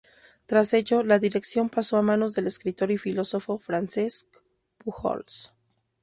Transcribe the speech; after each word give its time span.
Tras 0.47 0.73
ello, 0.73 1.03
la 1.03 1.19
dirección 1.19 1.69
pasó 1.69 1.95
a 1.97 2.01
manos 2.01 2.33
del 2.33 2.47
escritor 2.47 2.89
y 2.89 2.97
filósofo 2.97 3.59
Francesc 3.59 4.25
Pujols. 4.79 5.53